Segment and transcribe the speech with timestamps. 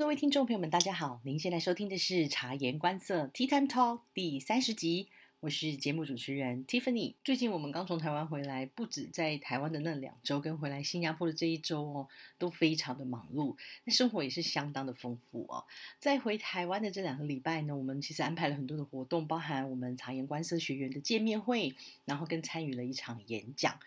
[0.00, 1.20] 各位听众朋友们，大家好！
[1.24, 5.08] 您现在收听的是《察言观色 Tea Time Talk》第三十集。
[5.40, 7.16] 我是节目主持人 Tiffany。
[7.22, 12.08] 最近我们刚从台湾回来，不止在台湾的那两周，跟回来新加坡的这一周哦，
[12.38, 13.54] 都非常的忙碌，
[13.84, 15.66] 那生活也是相当的丰富哦。
[15.98, 21.74] 在回台湾的这两个礼拜呢，我们其实安排了很多的活动，包含我们察言观色学员的见面会，
[22.06, 23.78] 然后跟参与了一场演讲。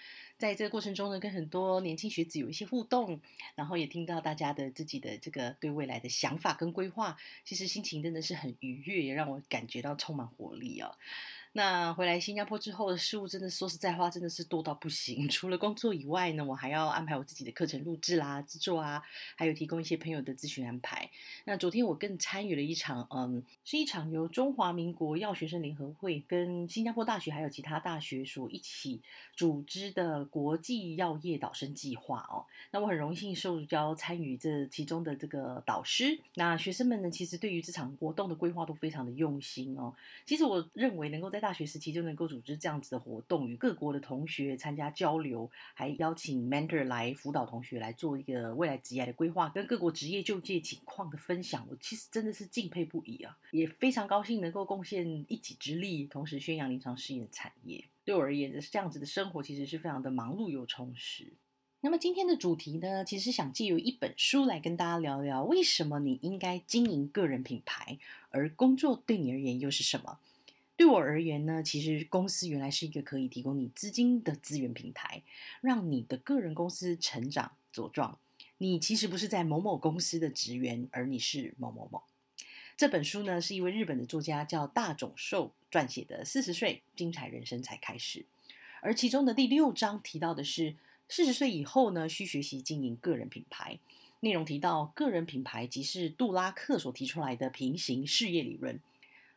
[0.44, 3.18] 在这个过程中呢，跟很多年轻学子有一些互动，
[3.56, 7.16] 然后也听到大家的自己的这个对未来的想法跟规划，
[7.46, 10.98] 其实心情真的是很愉悦，也让我感觉到充满活力哦。
[11.56, 15.30] 那回来新加坡之后的事物，真的说实在话，真的是多到不行。
[15.30, 19.04] 除了工作以外呢，我还要安排我自己的课程录制啦、制作啊，
[19.36, 21.08] 还有提供一些朋友的咨询安排。
[21.46, 29.00] 那昨天我更参与了一场，嗯，是一场由中华民国药学生联合会跟新加坡大学还有其他大学所一起
[29.36, 32.44] 组织的国际药业导生计划哦。
[32.72, 36.20] 那我很荣幸受邀参与这其中的这个导师。
[36.34, 39.94] 那学生们呢，其实对于这场活动的规划都非常的用心哦。
[40.26, 51.68] 其实我认为能够在大学时期就能够组织这样子的活动，与各国的同学参加交流，还邀请 mentor 来辅导同学来做一个未来职业的规划，跟各国职业就业情况的分享。
[51.70, 57.84] 我其实真的是敬佩不已啊，也非常高兴能够贡献一己之力，同时宣扬临床试验产业。
[58.06, 61.34] 对我而言，这样子的生活其实是非常的忙碌又充实。
[61.82, 68.00] 那么今天的主题呢，其实想借由一本书来跟大家聊聊，为什么你应该经营个人品牌，
[68.30, 70.20] 而工作对你而言又是什么？
[70.76, 75.22] 对我而言呢，其实公司原来是一个可以提供你资金的资源平台，
[75.62, 78.18] 让你的个人公司成长茁壮。
[78.58, 82.02] 你其实不是在某某公司的职员，而你是某某某。
[82.76, 88.20] 这本书呢，是一位日本的作家叫大冢寿撰写的《四十岁精彩人生才开始》，
[88.82, 90.76] 而其中的第六章提到的是
[91.08, 93.78] 四十岁以后呢，需学习经营个人品牌。
[94.22, 98.80] 内容提到个人品牌即是杜拉克所提出来的平行事业理论。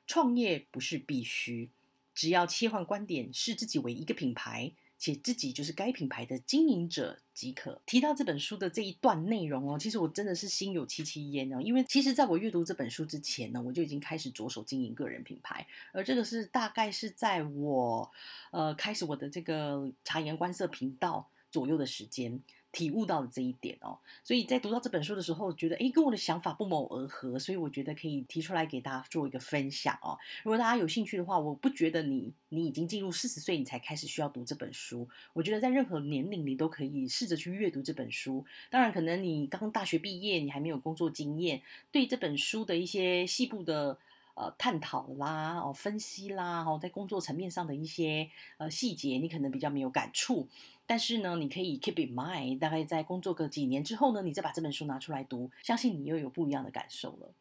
[0.06, 1.68] 创业不是必须，
[2.14, 7.80] 只要切换观点，视自己为一个品牌，且自己就是该品牌的经营者即可。
[7.84, 18.10] 提到这本书的这一段内容哦，其实我真的是心有戚戚焉哦，因为其实在我阅读这本书之前呢，我就已经开始着手经营个人品牌，而这个是大概是在我
[18.52, 22.40] 呃开始我的这个察言观色频道左右的时间。
[22.76, 30.18] 体悟到了这一点哦，所以在读到这本书的时候，觉得诶跟我的想法不谋而合，所以我觉得可以提出来给大家做一个分享哦。
[30.42, 35.08] 如果大家有兴趣的话，我不觉得你你已经进入四十岁，你才开始需要读这本书。
[35.32, 38.44] 我觉得在任何年龄，你都可以试着去阅读这本书。
[38.68, 43.96] 当然，可能你刚大学毕业，你还没有工作经验，对这本书的一些细部的。
[44.38, 48.28] 呃，探讨啦，哦，分析啦，哦，在工作层面上的一些
[48.58, 50.46] 呃细节，你可能比较没有感触，
[50.86, 57.34] 但是呢，你可以 keep in mind，大概在工作个几年之后呢，你再把这本书拿出来读，相信你又有不一样的感受了。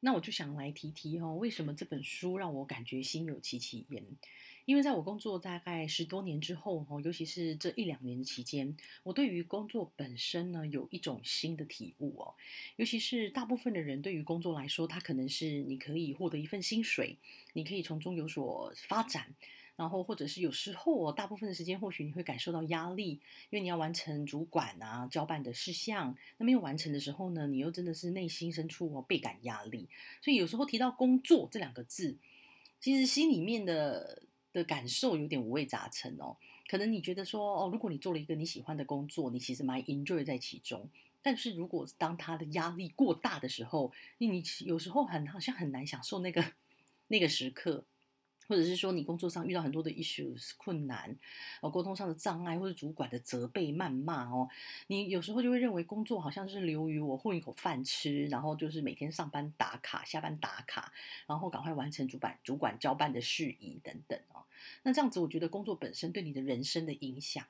[0.00, 4.04] 那我就想来提提哦，为什么这本书让我感觉心有戚戚焉？
[4.64, 12.34] 因为在我工作大概十多年之后，哦，尤其是这一两年期间，我对于工作本身呢，有一种新的体悟哦。
[12.76, 17.18] 尤其是大部分的人对于工作来说，它可能是你可以获得一份薪水，
[17.52, 19.34] 你可以从中有所发展，
[19.76, 29.88] 然后或者是有时候哦，大部分的时间或许你会感受到压力，因为你要完成主管啊交办的事项，那没有完成的时候呢，你又真的是内心深处哦倍感压力。
[30.20, 32.16] 所以有时候提到工作这两个字，
[32.80, 34.22] 其实心里面的。
[34.54, 36.36] 的感受有点五味杂陈哦，
[36.68, 40.86] 可能你觉得说哦，如果你做了一个你喜欢的工作，你其实蛮 enjoy 在其中。
[41.22, 46.44] 但是如果当他的压力过大的时候，你你有时候很好像很难享受那个
[47.08, 47.86] 那个时刻。
[48.48, 51.16] 或者是说你工作上遇到很多的 issues 困难，
[51.60, 54.48] 哦，沟通上的障碍，或者主管的责备、谩骂哦，
[54.88, 60.92] 你有时候就会认为工作好像是流于我混一口饭吃，然后就是每天上班打卡、下班打卡，
[61.26, 64.44] 然后赶快完成主管主管交办的事宜等等哦。
[64.82, 67.44] 那这样子，我觉得工作本身对你的人生的影响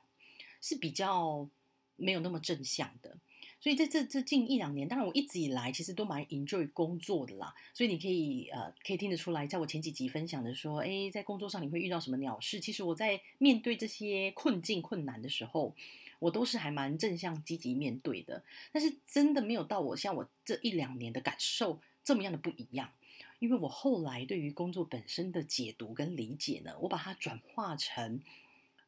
[0.61, 1.49] 是比较
[1.97, 3.17] 没有那么正向的。
[3.63, 7.55] 所以在这这近一两年，当然我一直以来其实都蛮 enjoy 工作的啦。
[7.73, 12.59] 所以你可以呃可以听得出来，在我前几集分享的说，哎，在工作上你会遇到什么鸟事？
[12.59, 15.73] 其实我在面对这些困境困难的时候，
[16.19, 18.43] 我都是还蛮正向积极面对的。
[18.73, 22.91] 但是真的没有到我像我这一两年的感受这么样的不一样，
[23.39, 28.21] 因为我后来对于工作本身的解读跟理解呢，我把它转化成，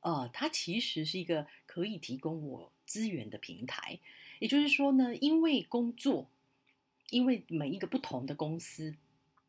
[0.01, 4.01] 呃，它其实是一个可以提供我资源的平台。
[4.45, 6.29] 也就是说呢，因为工作，
[7.09, 8.95] 因为每一个不同的公司，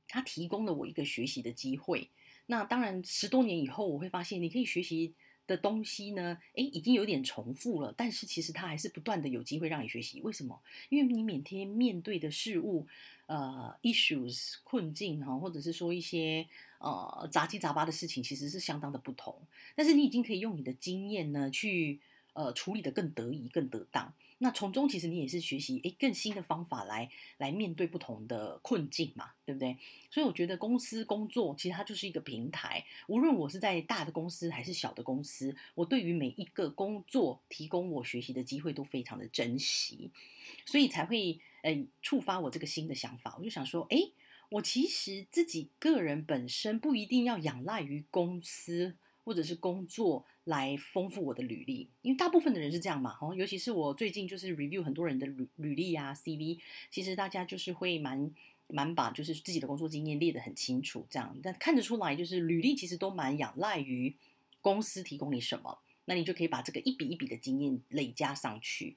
[0.07, 2.09] 它提供了我一个学习的机会。
[2.45, 5.13] 那当然，十多年以后，我会发现你可以学习
[5.45, 10.21] 的东西呢，诶，已经有点重复了，但是其实它还是不断的有机会让你学习。
[10.21, 10.61] 为什么？
[10.87, 12.87] 因为你每天面对的事物，
[13.25, 16.47] 呃，issues 困境哈，或者是说一些
[16.79, 19.45] 呃杂七杂八的事情，其实是相当的不同。
[19.75, 21.99] 但是你已经可以用你的经验呢，去
[22.35, 24.13] 呃处理的更得宜、更得当。
[24.37, 29.77] 那从中其实你也是学习诶更新的方法来来面对不同的困境嘛，对不对？
[30.11, 40.11] 所以我觉得公司工作其实它就是一个平台，无论我是在大的公司还是小的公司，我对于每一个工作提供我学习的机会都非常的珍惜，
[40.65, 43.37] 所以才会呃触发我这个新的想法。
[43.39, 44.11] 我就想说，诶，
[44.49, 50.25] 我其实自己个人本身不一定要仰赖于公司或者是工作。
[50.45, 56.59] 来丰富我的履历，因为大部分的人是这样嘛，哦，尤其是我最近就是 review 很多人的履履历啊，CV，
[56.91, 58.31] 其实大家就是会蛮
[58.67, 64.13] 蛮把就是自己的工作经验列得很清楚，这样，但看得出来就是履历其实都蛮仰赖于
[64.61, 68.95] 公司提供你什么，那你就可以把这个一笔一笔的经验累加上去。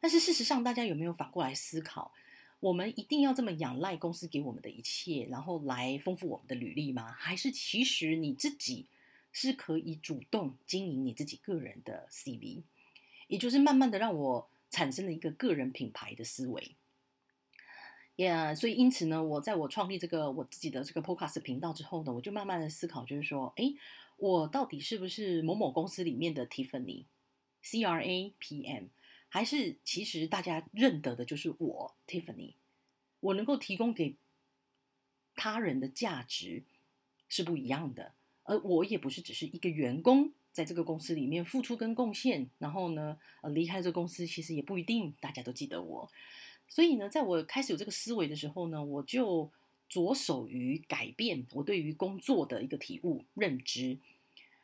[0.00, 2.10] 但是事实上，大家有没有反过来思考，
[2.58, 7.12] 我们一定要这么仰赖公司给我们的一切，然后来丰富我们的履历吗？
[7.12, 8.86] 还是其实你自己？
[9.40, 12.62] 是可以主动经营你自己个人的 CV，
[13.28, 16.74] 也就是慢慢的让我产生了一个个人品牌的思维。
[18.16, 23.72] 呀，所以因此呢，我在我创立这个我自己的这个 Podcast 频道之后呢，我就慢慢的思考，就是说，哎，
[24.16, 28.86] 我到底是不是某某公司里面的 Tiffany，C R A P M，
[29.28, 32.54] 还是其实大家认得的就是我 Tiffany，
[33.20, 34.16] 我能够提供给
[35.36, 36.64] 他人的价值
[37.28, 38.14] 是不一样的。
[38.48, 46.10] 而我也不是只是一个员工，在这个公司里面付出跟贡献，然后呢，呃，离开这个公司其实也不一定大家都记得我。
[46.66, 49.50] 所以呢，在我开始有这个思维的时候呢，我就
[49.86, 53.98] 着手于改变我对于工作的一个体悟认知。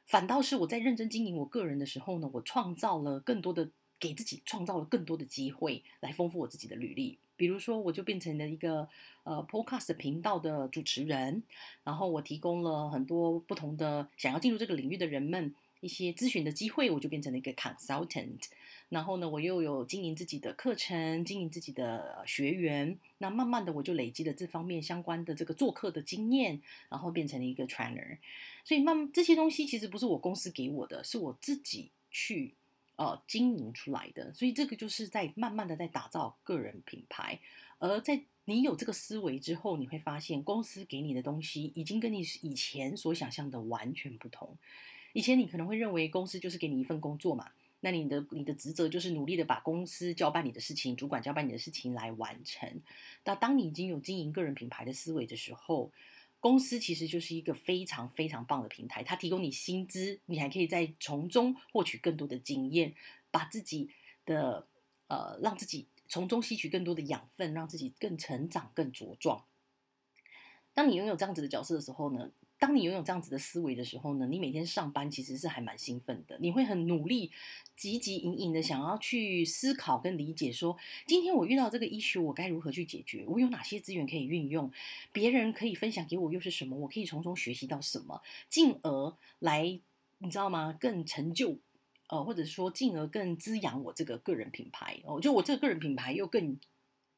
[0.06, 3.70] 反倒是我在认真经营我个人的时候呢，我创造了更多的，
[4.00, 7.18] 给自己创造了更多的机会来丰富我自己的履历。
[7.36, 8.88] 比如说，我就变成了一个
[9.24, 11.42] 呃 Podcast 频道的主持人，
[11.82, 18.40] 然后我提供了很多不同的想要进入这个领域的人们一些咨询的机会，我就变成了一个 consultant。
[18.90, 28.18] 然后呢，我又有经营自己的课程，经营自己的学员，那慢慢的我就累积了这方面相关的这个做客的经验，然后变成了一个 trainer。
[28.62, 32.54] 所以慢这些东西其实不是我公司给我的，是我自己去。
[32.96, 37.40] 呃，经营出来的，所以这个就是在慢慢的在打造个人品牌。
[37.78, 44.56] 而在你有这个思维之后，你会发现公司给你的东西已经跟你以前所想象的完全不同。
[45.12, 47.50] 以前你可能会认为公司就是给你一份工作嘛，
[47.80, 52.80] 那你的你的职责就是努力的把公司交办你的事情，主管交办你的事情来完成。
[53.24, 55.90] 那当你已经有经营个人品牌的思维的时候，
[56.44, 62.94] 公司其实就是一个非常非常棒的平台，它提供你薪资，你还可以在从中获取更多的经验，
[63.30, 63.88] 把自己
[64.26, 64.68] 的
[65.06, 69.46] 呃，让自己从中吸取更多的养分，让自己更成长、更茁壮。
[70.74, 72.30] 当你拥有这样子的角色的时候呢？
[72.64, 77.30] 当你拥有这样子的思维的时候呢，你每天上班其实是还蛮兴奋的，你会很努力、
[77.78, 80.74] 汲汲营营的想要去思考跟理解，说
[81.06, 83.22] 今天我遇到这个 issue，我该如何去解决？
[83.28, 84.72] 我有哪些资源可以运用？
[85.12, 86.74] 别人可以分享给我又是什么？
[86.74, 88.22] 我可以从中学习到什么？
[88.48, 89.78] 进而来，
[90.16, 90.74] 你知道吗？
[90.80, 91.58] 更成就，
[92.08, 96.58] 呃，或者说进而更滋养我这个个人品牌哦，就我这个个人品牌又更。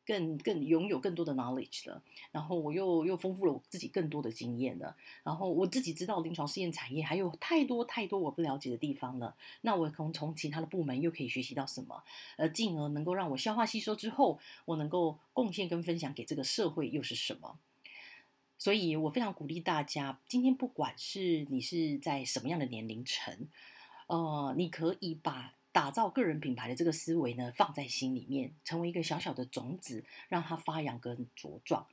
[0.07, 12.05] 更更拥有更多的 knowledge 了，然后我又又丰富了我自己更多的经验了，然后我自己知道临床试验产业还有太多太多我不了解的地方了，那我从从其他的部门又可以学习到什么，
[12.37, 17.59] 呃，进而能够让我消化吸收之后，我能够贡献跟分享给这个社会又是什么？
[18.59, 23.49] 所以我非常鼓励大家，今天不管是你是在什么样的年龄层，
[24.07, 25.55] 呃，你可以把。
[25.76, 31.87] 打造个人品牌的这个思维呢，放在心里面，成为一个小小的种子，让它发扬跟茁壮。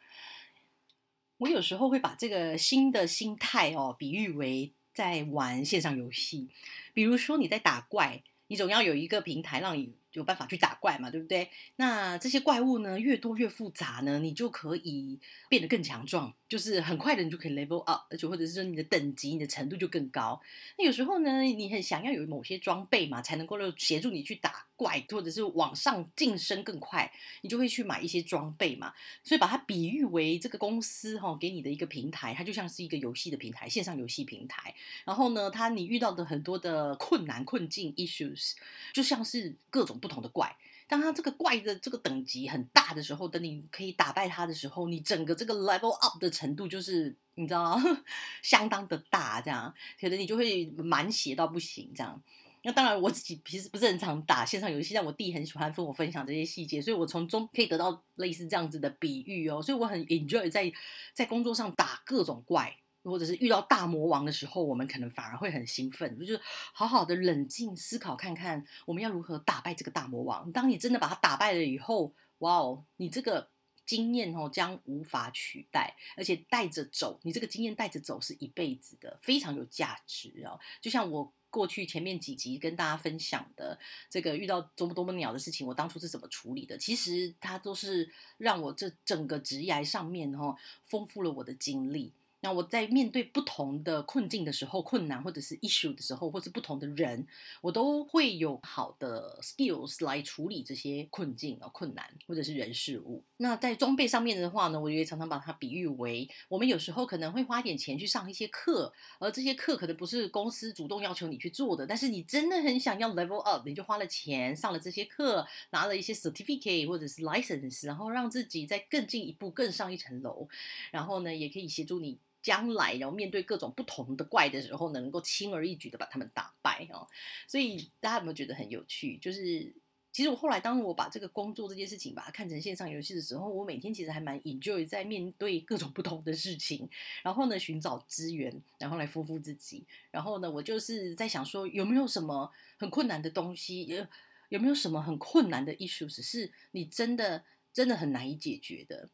[1.40, 6.48] 我有时候会把这个新的心态哦，比喻为在玩线上游戏。
[6.94, 9.94] 比如说你在打怪，你总要有一个平台让你。
[10.14, 11.50] 有办法去打怪嘛，对不对？
[11.76, 20.40] 那这些怪物呢，越多越复杂呢，你就可以变得更强壮，就是很快的你就可以 level up，而且或者是说你的等级、你的程度就更高。
[20.78, 28.94] 那有时候呢，你很想要有某些装备嘛，才能够协助你去打怪，或者是往上晋升更快，你就会去买一些装备嘛。
[29.24, 34.76] 所以把它比喻为这个公司哈给你的一个平台，它就像是一个游戏的平台，线上游戏平台。
[35.06, 38.52] 然后呢，它你遇到的很多的困难困境 issues，
[38.94, 40.00] 就像是各种。
[40.04, 40.54] 不同的怪，
[40.90, 47.80] 当他这个怪的这个等级很大的时候，等你可以打败他的时候，你整个这个 level up 的程度就是你知道
[48.44, 52.22] 相当的大，这样可能你就会满血到不行这样。
[52.66, 59.62] 那当然，我自己其实不是很常打线上游戏，但我弟很喜欢跟我分享这些细节，所以我从中可以得到类似这样子的比喻哦。
[59.62, 60.72] 所以我很 enjoy 在
[61.14, 66.40] 在工作上打各种怪，或者是遇到大魔王的时候，我们可能反而会很兴奋，就是
[66.72, 70.52] 好好的冷静思考，看看我们要如何打败这个大魔王。
[70.52, 73.50] 当你真的把他打败了以后，哇哦，你这个
[73.86, 80.60] 经验哦将无法取代，而且带着走，你这个经验带着走是一辈子的，非常有价值哦。
[80.82, 81.34] 就像我。
[81.54, 83.78] 过去前面几集跟大家分享的
[84.10, 86.76] 这个遇到多么多么鸟的事情，我当初是怎么处理的？
[86.80, 90.58] 其实它都是让我这整个职业上面哈，
[90.88, 92.12] 丰富了我的经历。
[92.44, 97.26] 那我在面对不同的困境的时候，困难或者是 issue 的时候，或是不同的人，
[97.62, 103.24] 我都会有好的 skills 来处理这些困境啊、困难或者是人事物。
[103.38, 120.50] 那在装备上面的话呢，我也常常把它比喻为，我们有时候可能会花点钱去上一些课，而这些课可能不是公司主动要求你去做的，但是你真的很想要 level up，你就花了钱上了这些课，拿了一些 certificate 或者是 license，然后让自己再更进一步、更上一层楼，
[120.92, 122.20] 然后呢，也可以协助你。
[122.44, 127.08] 将来，然后面对各种不同的怪的时候呢，能够轻而易举的把他们打败哦。
[127.48, 129.18] 所以大家有没有觉得很有趣？
[129.18, 129.74] 就是
[130.12, 136.88] 其实我后来当我把这个工作这件事情把它看成线上游戏的时候，我每天其实还蛮 enjoy 在面对各种不同的事情，
[137.24, 139.86] 然后呢寻找资源，然后来丰富自己。
[140.12, 143.86] 然后呢，我就是在想说，有没有什么很困难的东西？
[143.86, 144.06] 有
[144.50, 149.10] 有没有什么很困难的 issues 是你真的真的很难以解决的？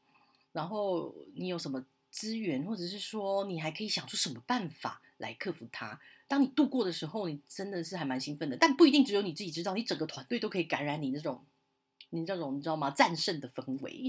[0.51, 1.85] 然后你有什么？
[2.11, 5.99] 资源，或者是说你还可以想出什么办法来克服它。
[6.27, 8.57] 当你度过的时候，你真的是还蛮兴奋的。
[8.57, 11.43] 但不一定只有你自己知道，你整个团队都可以感染你那种，
[12.11, 12.91] 你这种你知道吗？
[12.91, 14.03] 战胜的氛围。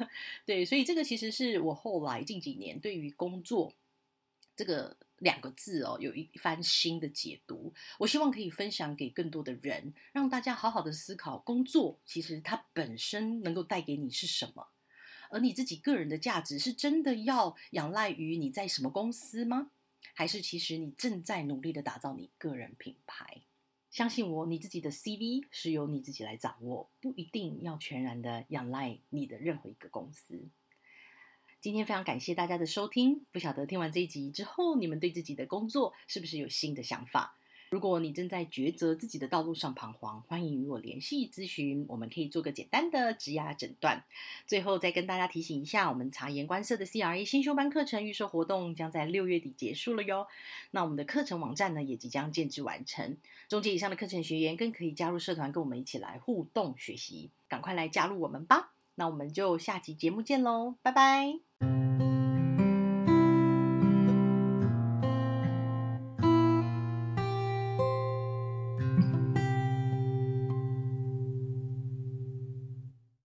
[0.46, 3.74] 对，所以这个其实是我后来近几年对于工作
[4.54, 7.74] 这个两个字哦，有一番新的解读。
[7.98, 14.68] 我希望可以分享给更多的人，让大家好好的思考工作，其实它本身能够带给你是什么。
[15.30, 19.70] 而你自己个人的价值是真的要仰赖于你在什么公司吗？
[20.14, 23.42] 还是其实你正在努力的打造你个人品牌？
[23.90, 30.48] 相信我，你自己的 CV 是由你自己来掌握，不一定要全然的仰赖你的任何一个公司。
[31.60, 37.35] 今天非常感谢大家的收听，不晓得听完这一集之后，你们对自己的工作是不是有新的想法？
[37.68, 44.04] 如果你正在抉择自己的道路上彷徨，欢迎与我联系咨询，我们可以做个简单的职压诊断。
[44.46, 50.26] 最后再跟大家提醒一下，我们察言观色的 CRA 新修班课程预售活动将在六月底结束了哟。
[50.70, 53.16] 那我们的课程网站呢也即将建制完成，
[53.48, 58.72] 中介以上的课程学员更可以加入社团，跟我们一起来互动学习，赶快来加入我们吧。
[58.94, 61.85] 那我们就下集节目见喽，拜拜。